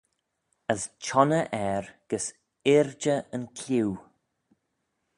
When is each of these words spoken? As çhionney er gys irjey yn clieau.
As 0.71 0.81
çhionney 1.03 1.45
er 1.71 1.85
gys 2.09 2.25
irjey 2.75 3.21
yn 3.35 3.43
clieau. 3.57 3.91